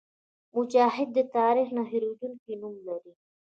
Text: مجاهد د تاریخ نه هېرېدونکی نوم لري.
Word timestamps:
مجاهد 0.55 1.07
د 1.17 1.19
تاریخ 1.35 1.67
نه 1.77 1.83
هېرېدونکی 1.91 2.53
نوم 2.61 2.75
لري. 2.87 3.13